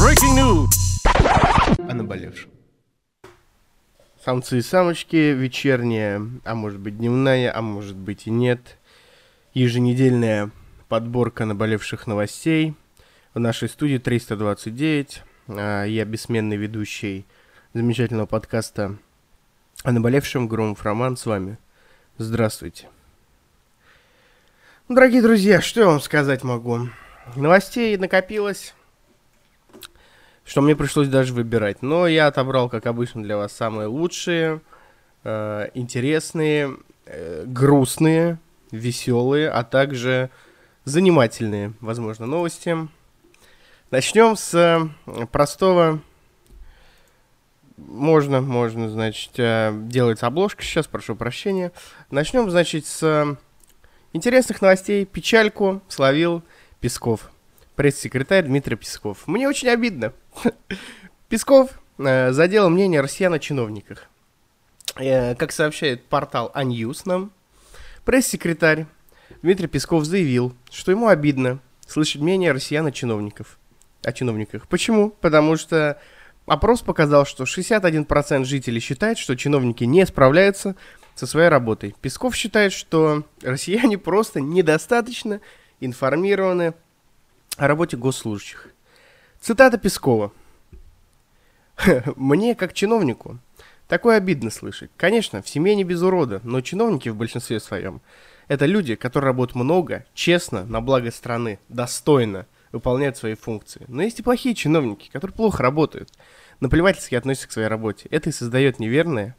[0.00, 0.70] Breaking news!
[1.88, 2.50] О наболевшем.
[4.24, 8.78] Самцы и самочки, вечерняя, а может быть дневная, а может быть и нет.
[9.52, 10.52] Еженедельная
[10.88, 12.76] подборка наболевших новостей.
[13.34, 15.22] В нашей студии 329.
[15.48, 17.26] А, я бессменный ведущий
[17.74, 18.96] замечательного подкаста
[19.82, 21.58] о наболевшем Громов Роман с вами.
[22.18, 22.88] Здравствуйте.
[24.90, 26.88] Дорогие друзья, что я вам сказать могу?
[27.36, 28.74] Новостей накопилось,
[30.44, 31.80] что мне пришлось даже выбирать.
[31.80, 34.60] Но я отобрал, как обычно, для вас самые лучшие,
[35.22, 36.76] э, интересные,
[37.06, 38.40] э, грустные,
[38.72, 40.28] веселые, а также
[40.84, 42.76] занимательные, возможно, новости.
[43.92, 46.00] Начнем с э, простого.
[47.76, 51.70] Можно, можно, значит, делается обложка сейчас, прошу прощения.
[52.10, 53.38] Начнем, значит, с
[54.12, 55.04] интересных новостей.
[55.04, 56.42] Печальку словил
[56.80, 57.30] Песков.
[57.76, 59.26] Пресс-секретарь Дмитрий Песков.
[59.26, 60.12] Мне очень обидно.
[61.28, 64.08] Песков э, задел мнение россиян о чиновниках.
[64.96, 67.32] Э, как сообщает портал Аньюс нам,
[68.04, 68.86] пресс-секретарь
[69.42, 73.58] Дмитрий Песков заявил, что ему обидно слышать мнение россиян о чиновников.
[74.02, 74.68] О чиновниках.
[74.68, 75.10] Почему?
[75.10, 76.00] Потому что
[76.46, 80.76] опрос показал, что 61% жителей считает, что чиновники не справляются
[81.20, 81.94] со своей работой.
[82.00, 85.42] Песков считает, что россияне просто недостаточно
[85.78, 86.72] информированы
[87.58, 88.68] о работе госслужащих.
[89.38, 90.32] Цитата Пескова.
[92.16, 93.38] «Мне, как чиновнику,
[93.86, 94.90] такое обидно слышать.
[94.96, 98.00] Конечно, в семье не без урода, но чиновники в большинстве своем–
[98.48, 103.84] это люди, которые работают много, честно, на благо страны, достойно выполняют свои функции.
[103.88, 106.10] Но есть и плохие чиновники, которые плохо работают,
[106.60, 108.08] наплевательски относятся к своей работе.
[108.10, 109.36] Это и создает неверное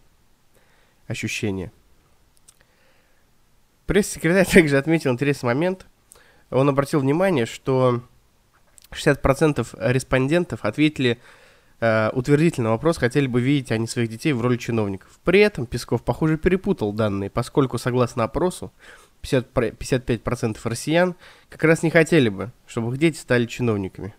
[1.11, 1.71] ощущение.
[3.85, 5.85] Пресс-секретарь также отметил интересный момент.
[6.49, 8.01] Он обратил внимание, что
[8.91, 11.19] 60% респондентов ответили
[11.79, 15.19] э, утвердительно на вопрос, хотели бы видеть они своих детей в роли чиновников.
[15.23, 18.71] При этом Песков, похоже, перепутал данные, поскольку, согласно опросу,
[19.21, 21.15] 50, 55% россиян
[21.49, 24.13] как раз не хотели бы, чтобы их дети стали чиновниками.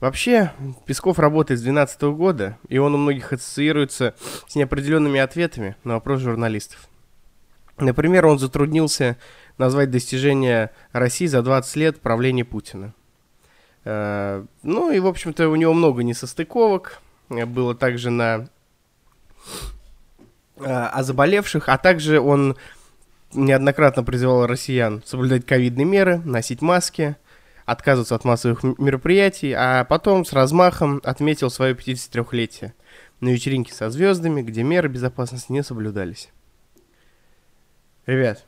[0.00, 0.52] Вообще,
[0.86, 4.14] Песков работает с 2012 года, и он у многих ассоциируется
[4.46, 6.88] с неопределенными ответами на вопрос журналистов.
[7.78, 9.16] Например, он затруднился
[9.56, 12.94] назвать достижения России за 20 лет правления Путина.
[13.84, 17.00] Э, ну и, в общем-то, у него много несостыковок.
[17.28, 18.48] Было также на
[20.56, 22.56] э, о заболевших, а также он
[23.32, 27.16] неоднократно призывал россиян соблюдать ковидные меры, носить маски,
[27.68, 32.72] отказываться от массовых мероприятий, а потом с размахом отметил свое 53-летие
[33.20, 36.30] на вечеринке со звездами, где меры безопасности не соблюдались.
[38.06, 38.46] Ребят,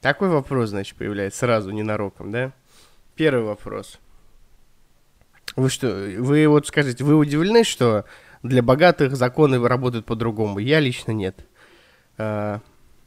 [0.00, 2.52] такой вопрос, значит, появляется сразу, ненароком, да?
[3.16, 3.98] Первый вопрос.
[5.56, 8.04] Вы что, вы вот скажите, вы удивлены, что
[8.44, 10.60] для богатых законы работают по-другому?
[10.60, 11.44] Я лично нет.
[12.16, 12.60] А,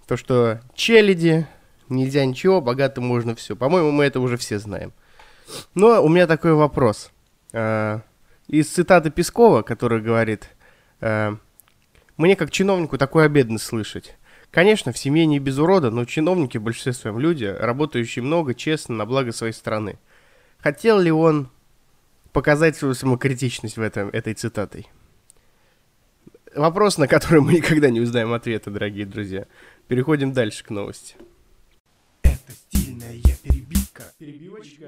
[0.05, 1.47] то, что челяди,
[1.87, 3.55] нельзя ничего, богатым можно все.
[3.55, 4.91] По-моему, мы это уже все знаем.
[5.75, 7.11] Но у меня такой вопрос.
[7.51, 8.01] А,
[8.47, 10.49] из цитаты Пескова, который говорит,
[11.01, 11.37] а,
[12.17, 14.17] мне как чиновнику такое обидно слышать.
[14.51, 18.95] Конечно, в семье не без урода, но чиновники в большинстве своем люди, работающие много, честно,
[18.95, 19.97] на благо своей страны.
[20.59, 21.49] Хотел ли он
[22.31, 24.87] показать свою самокритичность в этом, этой цитатой?
[26.55, 29.47] Вопрос, на который мы никогда не узнаем ответа, дорогие друзья.
[29.87, 31.15] Переходим дальше к новости.
[34.23, 34.85] Перебивочка.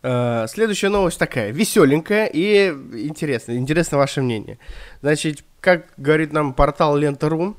[0.00, 3.56] Uh, следующая новость такая, веселенькая и интересная.
[3.58, 4.58] Интересно ваше мнение.
[5.02, 7.56] Значит, как говорит нам портал Лента.ру,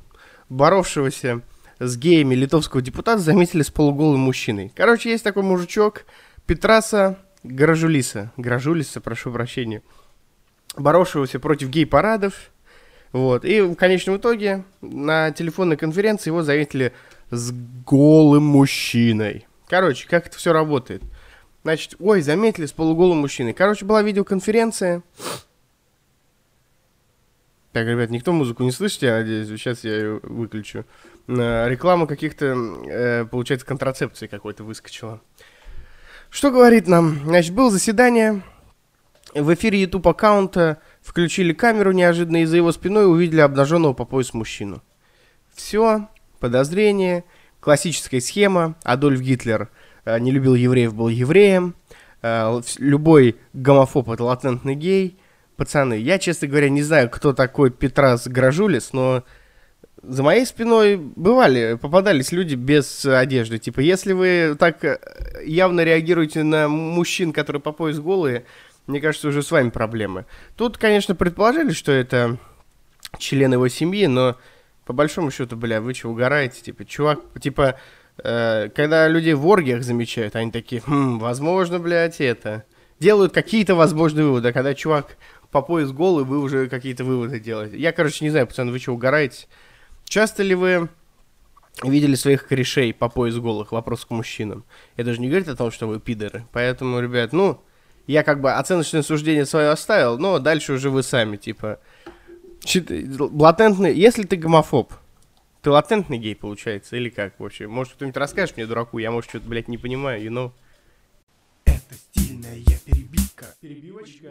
[0.48, 1.42] боровшегося
[1.78, 4.72] с геями литовского депутата заметили с полуголым мужчиной.
[4.76, 6.06] Короче, есть такой мужичок
[6.48, 8.32] Петраса Гражулиса.
[8.36, 9.84] Гражулиса, прошу прощения.
[10.76, 12.52] Боровшегося против гей-парадов.
[13.12, 13.46] Вот.
[13.46, 16.94] И в конечном итоге на телефонной конференции его заметили
[17.30, 17.52] с
[17.86, 19.46] голым мужчиной.
[19.70, 21.04] Короче, как это все работает?
[21.64, 23.54] Значит, ой, заметили с полуголым мужчиной.
[23.54, 25.04] Короче, была видеоконференция.
[27.72, 30.86] Так, ребят, никто музыку не слышит, я надеюсь, сейчас я ее выключу.
[31.28, 32.46] Реклама каких-то,
[32.88, 35.22] э, получается, контрацепции какой-то выскочила.
[36.32, 37.20] Что говорит нам?
[37.26, 38.42] Значит, было заседание,
[39.36, 44.34] в эфире YouTube аккаунта включили камеру неожиданно, и за его спиной увидели обнаженного по пояс
[44.34, 44.82] мужчину.
[45.54, 46.08] Все,
[46.40, 47.24] подозрение,
[47.60, 48.76] классическая схема.
[48.84, 49.70] Адольф Гитлер
[50.06, 51.76] э, не любил евреев, был евреем.
[52.22, 55.18] Э, любой гомофоб это латентный гей.
[55.56, 59.26] Пацаны, я, честно говоря, не знаю, кто такой Петрас Гражулис, но
[60.02, 63.58] за моей спиной бывали, попадались люди без одежды.
[63.58, 65.00] Типа, если вы так э,
[65.46, 68.46] явно реагируете на мужчин, которые по пояс голые,
[68.88, 70.26] мне кажется, уже с вами проблемы.
[70.56, 72.38] Тут, конечно, предположили, что это
[73.18, 74.38] член его семьи, но
[74.90, 76.64] по большому счету, бля, вы что, угораете?
[76.64, 77.76] Типа, чувак, типа,
[78.24, 82.64] э, когда людей в оргиях замечают, они такие, хм, возможно, блядь, это...
[83.00, 85.16] Делают какие-то возможные выводы, а когда чувак
[85.52, 87.78] по пояс голый, вы уже какие-то выводы делаете.
[87.78, 89.46] Я, короче, не знаю, пацаны, вы что, угораете?
[90.06, 90.90] Часто ли вы
[91.84, 93.72] видели своих корешей по пояс голых?
[93.72, 94.66] Вопрос к мужчинам.
[94.96, 96.46] Это же не говорит о том, что вы пидоры.
[96.52, 97.62] Поэтому, ребят, ну,
[98.08, 101.78] я как бы оценочное суждение свое оставил, но дальше уже вы сами, типа,
[103.20, 104.94] латентный, если ты гомофоб,
[105.62, 107.68] ты латентный гей, получается, или как вообще?
[107.68, 110.52] Может, кто-нибудь расскажешь мне, дураку, я, может, что-то, блядь, не понимаю, you know?
[111.66, 113.46] Это стильная перебивка.
[113.60, 114.30] Перебивочка.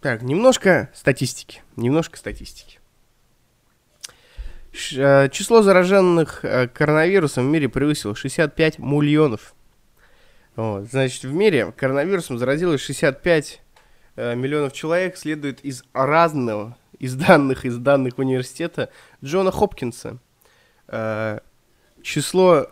[0.00, 2.78] Так, немножко статистики, немножко статистики.
[4.96, 9.54] Э, число зараженных э, коронавирусом в мире превысило 65 миллионов.
[10.56, 13.60] Вот, значит, в мире коронавирусом заразилось 65
[14.16, 18.90] э, миллионов человек, следует из разного, из данных, из данных университета
[19.22, 20.18] Джона Хопкинса.
[20.88, 21.40] Э,
[22.02, 22.66] число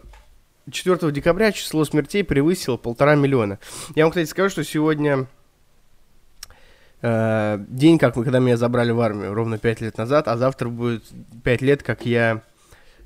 [0.71, 3.59] 4 декабря число смертей превысило полтора миллиона.
[3.95, 5.27] Я вам, кстати, скажу, что сегодня
[7.01, 10.69] э, день, как мы, когда меня забрали в армию, ровно 5 лет назад, а завтра
[10.69, 11.05] будет
[11.43, 12.43] 5 лет, как я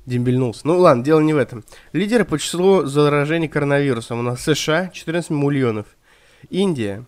[0.05, 0.61] дембельнулся.
[0.65, 1.63] Ну ладно, дело не в этом.
[1.93, 5.87] Лидеры по числу заражений коронавирусом у нас США 14 миллионов,
[6.49, 7.05] Индия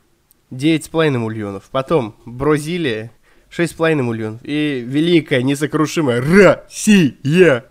[0.51, 3.11] 9,5 миллионов, потом Бразилия
[3.51, 7.65] 6,5 миллионов и великая, несокрушимая Россия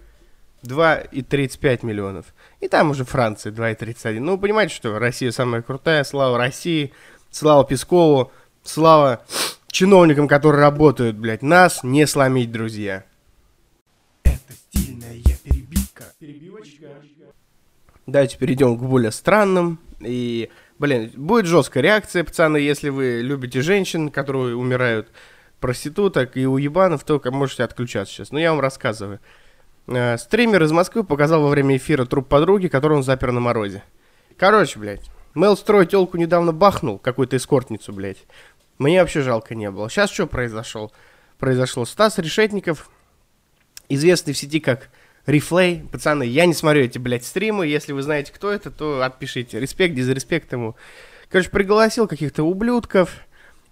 [0.62, 2.26] 2,35 миллионов.
[2.60, 4.20] И там уже Франция 2,31.
[4.20, 6.02] Ну, понимаете, что Россия самая крутая.
[6.04, 6.92] Слава России,
[7.30, 8.32] слава Пескову,
[8.64, 9.24] слава
[9.68, 11.42] чиновникам, которые работают, блядь.
[11.42, 13.04] Нас не сломить, друзья.
[16.18, 16.84] Перебивочка.
[18.06, 19.78] Давайте перейдем к более странным.
[20.00, 25.08] И, блин, будет жесткая реакция, пацаны, если вы любите женщин, которые умирают,
[25.60, 28.32] проституток и уебанов, то можете отключаться сейчас.
[28.32, 29.20] Но я вам рассказываю.
[29.86, 33.82] Э, стример из Москвы показал во время эфира труп подруги, которую он запер на морозе.
[34.36, 38.26] Короче, блядь, Мел строить телку недавно бахнул, какую-то эскортницу, блядь.
[38.78, 39.88] Мне вообще жалко не было.
[39.88, 40.90] Сейчас что произошло?
[41.38, 41.84] Произошло.
[41.84, 42.90] Стас Решетников,
[43.88, 44.88] известный в сети как
[45.26, 45.84] Рифлей.
[45.92, 47.66] Пацаны, я не смотрю эти, блядь, стримы.
[47.66, 49.60] Если вы знаете, кто это, то отпишите.
[49.60, 50.74] Респект, дизреспект ему.
[51.28, 53.12] Короче, пригласил каких-то ублюдков.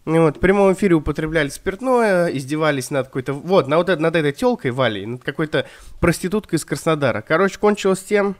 [0.06, 3.32] Вот, в прямом эфире употребляли спиртное, издевались над какой-то...
[3.32, 5.66] Вот, над, вот, над этой телкой Валей, над какой-то
[6.00, 7.22] проституткой из Краснодара.
[7.22, 8.36] Короче, кончилось тем,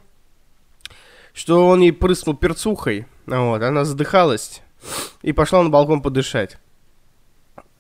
[1.35, 3.07] что он ей прыснул перцухой.
[3.27, 4.63] Вот, она задыхалась
[5.23, 6.57] и пошла на балкон подышать.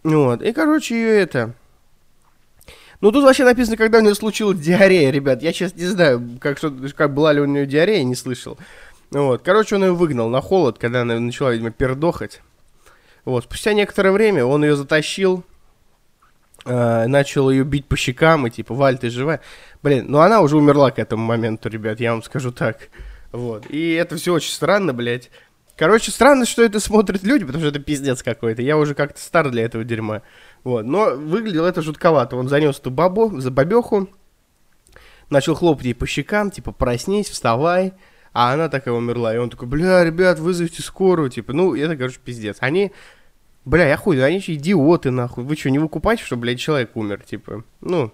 [0.03, 1.55] Вот, и, короче, ее это...
[3.01, 5.43] Ну, тут вообще написано, когда у нее случилась диарея, ребят.
[5.43, 8.59] Я сейчас не знаю, как, что, как была ли у нее диарея, не слышал.
[9.11, 9.43] Вот.
[9.45, 12.41] Короче, он ее выгнал на холод, когда она начала, видимо, пердохать.
[13.27, 13.45] Вот.
[13.45, 15.45] Спустя некоторое время он ее затащил,
[16.65, 19.43] э, начал ее бить по щекам и типа, Валь, ты живая?
[19.83, 22.89] Блин, ну она уже умерла к этому моменту, ребят, я вам скажу так.
[23.33, 23.67] Вот.
[23.69, 25.31] И это все очень странно, блядь.
[25.77, 28.63] Короче, странно, что это смотрят люди, потому что это пиздец какой-то.
[28.63, 30.23] Я уже как-то стар для этого дерьма.
[30.65, 32.37] Вот, но выглядело это жутковато.
[32.37, 34.09] Он занес эту бабу, за бабеху,
[35.29, 37.93] начал хлопать ей по щекам, типа, проснись, вставай.
[38.33, 39.35] А она такая умерла.
[39.35, 42.57] И он такой, бля, ребят, вызовите скорую, типа, ну, это, короче, пиздец.
[42.61, 42.93] Они,
[43.67, 45.45] бля, я хуй, они еще идиоты, нахуй.
[45.45, 48.13] Вы что, не выкупаете, что, блядь, человек умер, типа, ну,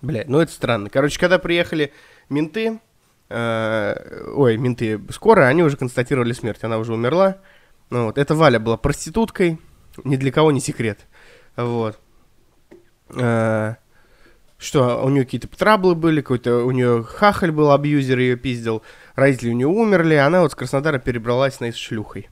[0.00, 0.88] бля, ну, это странно.
[0.88, 1.92] Короче, когда приехали
[2.30, 2.80] менты,
[3.28, 7.38] э, ой, менты, скоро, они уже констатировали смерть, она уже умерла.
[7.90, 9.58] Ну, вот, эта Валя была проституткой,
[10.04, 11.00] ни для кого не секрет.
[11.56, 11.98] Вот.
[13.10, 13.76] А,
[14.58, 18.82] что у нее какие-то траблы были, какой-то у нее хахаль был, абьюзер ее пиздил,
[19.14, 22.28] родители у нее умерли, она вот с Краснодара перебралась на с шлюхой.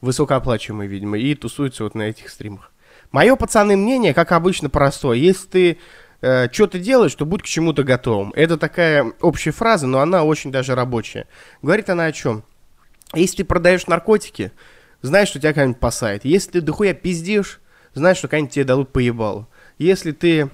[0.00, 2.72] Высокооплачиваемой, видимо, и тусуется вот на этих стримах.
[3.10, 5.16] Мое, пацаны, мнение, как обычно, простое.
[5.16, 5.78] Если ты
[6.20, 8.32] э, что-то делаешь, то будь к чему-то готовым.
[8.36, 11.26] Это такая общая фраза, но она очень даже рабочая.
[11.62, 12.44] Говорит она о чем?
[13.14, 14.52] Если ты продаешь наркотики,
[15.00, 16.24] знаешь, что тебя как-нибудь посадят.
[16.24, 17.60] Если ты дохуя пиздишь,
[17.94, 19.48] знаешь, что как-нибудь тебе дадут поебалу.
[19.78, 20.50] Если ты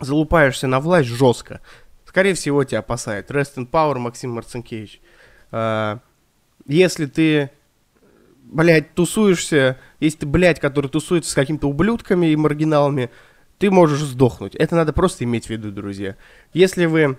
[0.00, 1.60] залупаешься на власть жестко,
[2.06, 3.30] скорее всего, тебя посадят.
[3.30, 5.00] Rest in power, Максим Марцинкевич.
[5.50, 5.98] А,
[6.66, 7.50] если ты,
[8.50, 13.10] блядь, тусуешься, если ты, блядь, который тусуется с какими-то ублюдками и маргиналами,
[13.58, 14.54] ты можешь сдохнуть.
[14.54, 16.16] Это надо просто иметь в виду, друзья.
[16.52, 17.18] Если вы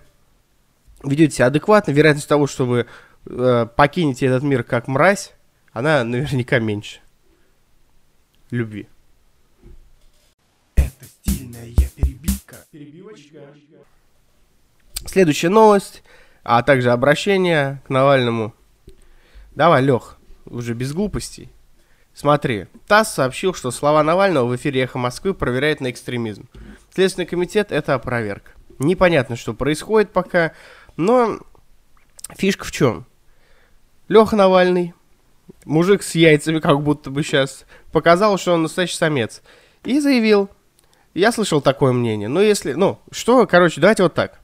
[1.03, 2.87] ведете себя адекватно, вероятность того, что вы
[3.25, 5.33] э, покинете этот мир как мразь,
[5.71, 6.99] она наверняка меньше
[8.51, 8.87] любви.
[10.75, 12.57] Это стильная перебивка.
[12.71, 13.39] перебивка.
[15.05, 16.03] Следующая новость,
[16.43, 18.53] а также обращение к Навальному.
[19.55, 20.18] Давай, Лех,
[20.49, 21.49] уже без глупостей.
[22.13, 26.47] Смотри, ТАСС сообщил, что слова Навального в эфире «Эхо Москвы» проверяет на экстремизм.
[26.93, 28.55] Следственный комитет– это опроверг.
[28.77, 30.53] Непонятно, что происходит пока,
[30.97, 31.39] но
[32.35, 33.05] фишка в чем?
[34.07, 34.93] Леха Навальный,
[35.65, 39.41] мужик с яйцами, как будто бы сейчас, показал, что он настоящий самец.
[39.83, 40.49] И заявил,
[41.13, 44.39] я слышал такое мнение, но если, ну, что, короче, давайте вот так.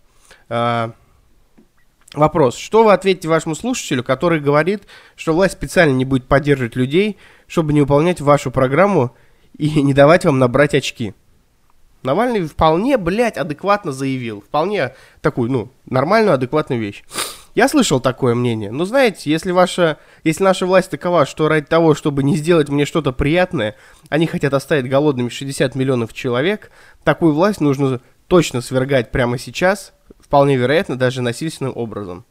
[2.15, 4.83] Вопрос, что вы ответите вашему слушателю, который говорит,
[5.17, 9.13] что власть специально не будет поддерживать людей, чтобы не выполнять вашу программу
[9.57, 11.13] и не давать вам набрать очки?
[12.03, 14.41] Навальный вполне, блядь, адекватно заявил.
[14.41, 17.03] Вполне такую, ну, нормальную, адекватную вещь.
[17.53, 18.71] Я слышал такое мнение.
[18.71, 22.85] Но знаете, если ваша, если наша власть такова, что ради того, чтобы не сделать мне
[22.85, 23.75] что-то приятное,
[24.09, 26.69] они хотят оставить голодными 60 миллионов человек,
[27.03, 29.93] такую власть нужно точно свергать прямо сейчас,
[30.25, 32.25] вполне вероятно, даже насильственным образом.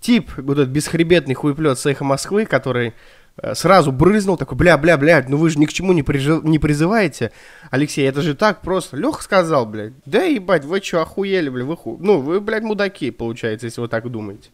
[0.00, 2.94] Тип, вот этот бесхребетный хуеплет с эхо Москвы, который
[3.38, 6.40] Э, сразу брызнул, такой, бля, бля, бля, ну вы же ни к чему не, прижи,
[6.42, 7.32] не призываете.
[7.70, 8.96] Алексей, это же так просто.
[8.96, 11.98] Леха сказал, блядь, да ебать, вы что, охуели, бля, вы ху...
[12.00, 14.50] Ну, вы, блядь, мудаки, получается, если вы так думаете.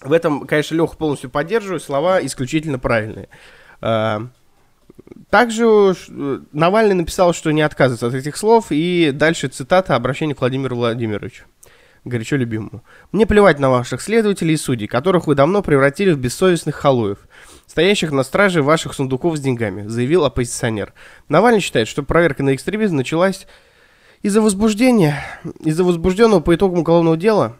[0.00, 3.28] В этом, конечно, Леха полностью поддерживаю, слова исключительно правильные.
[3.80, 4.28] А,
[5.30, 5.94] также
[6.52, 11.44] Навальный написал, что не отказывается от этих слов, и дальше цитата обращения к Владимиру Владимировичу
[12.06, 12.82] горячо любимому.
[13.12, 17.18] «Мне плевать на ваших следователей и судей, которых вы давно превратили в бессовестных халуев,
[17.66, 20.94] стоящих на страже ваших сундуков с деньгами», заявил оппозиционер.
[21.28, 23.46] Навальный считает, что проверка на экстремизм началась
[24.22, 25.22] из-за возбуждения,
[25.60, 27.56] из-за возбужденного по итогам уголовного дела,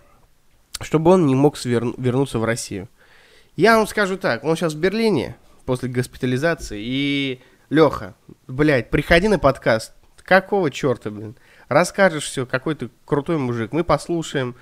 [0.80, 1.84] чтобы он не мог свер...
[1.98, 2.88] вернуться в Россию.
[3.56, 8.14] Я вам скажу так, он сейчас в Берлине после госпитализации, и Леха,
[8.46, 9.92] блядь, приходи на подкаст.
[10.24, 11.36] Какого черта, блин?
[11.68, 14.56] расскажешь все, какой ты крутой мужик, мы послушаем.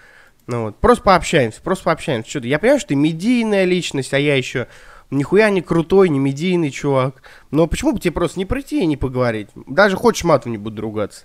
[0.47, 0.77] Ну, вот.
[0.77, 2.29] Просто пообщаемся, просто пообщаемся.
[2.29, 4.67] Что-то, я понимаю, что ты медийная личность, а я еще
[5.11, 7.23] нихуя не крутой, не медийный чувак.
[7.51, 9.49] Но почему бы тебе просто не прийти и не поговорить?
[9.67, 11.25] Даже хочешь матом не буду ругаться.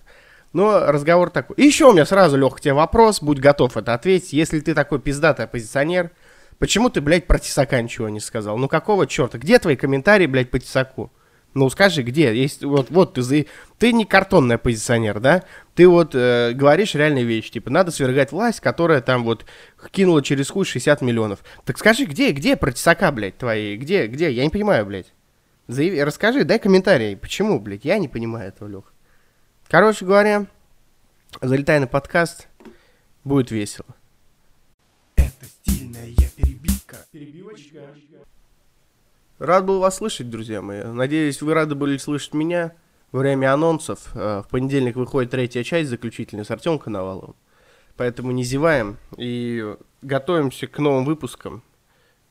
[0.53, 1.55] Но разговор такой.
[1.57, 4.33] И еще у меня сразу, Леха, тебе вопрос, будь готов это ответить.
[4.33, 6.11] Если ты такой пиздатый оппозиционер,
[6.59, 8.57] почему ты, блядь, про Тесака ничего не сказал?
[8.57, 9.37] Ну какого черта?
[9.37, 11.11] Где твои комментарии, блядь, по Тесаку?
[11.55, 12.35] Ну скажи, где?
[12.35, 13.45] Есть, вот, вот ты, за...
[13.79, 15.43] ты не картонный оппозиционер, да?
[15.73, 19.45] Ты вот э, говоришь реальные вещи, типа, надо свергать власть, которая там вот
[19.89, 21.39] кинула через хуй 60 миллионов.
[21.65, 23.77] Так скажи, где, где про тесака, блядь, твои?
[23.77, 24.31] Где, где?
[24.31, 25.11] Я не понимаю, блядь.
[25.67, 27.17] Заяви, расскажи, дай комментарий.
[27.17, 27.85] Почему, блядь?
[27.85, 28.93] Я не понимаю этого, Лех.
[29.67, 30.45] Короче говоря,
[31.41, 32.47] залетай на подкаст,
[33.23, 33.87] будет весело.
[37.19, 37.81] Перебивочка.
[39.39, 40.83] Рад был вас слышать, друзья мои.
[40.83, 42.71] Надеюсь, вы рады были слышать меня
[43.11, 44.15] во время анонсов.
[44.15, 47.35] Э, в понедельник выходит третья часть, заключительная, с Артем Коноваловым.
[47.97, 51.61] Поэтому не зеваем и готовимся к новым выпускам.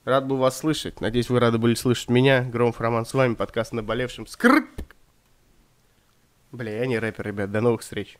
[0.05, 1.03] Рад был вас слышать.
[1.03, 2.43] Надеюсь, вы рады были слышать меня.
[2.45, 4.27] Громов Роман с вами, подкаст «Наболевшим».
[4.27, 4.71] Скрып!
[6.51, 7.53] Бля, я не рэпер, ребят.
[7.53, 8.19] До новых встреч.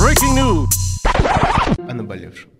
[0.00, 0.77] Breaking news.
[1.88, 2.57] О наболевшем.